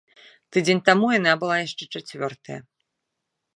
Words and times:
Тыдзень 0.55 0.81
таму 0.87 1.05
яна 1.19 1.33
была 1.45 1.55
яшчэ 1.67 1.83
чацвёртая. 1.99 2.59